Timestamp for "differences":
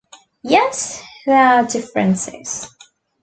1.67-2.67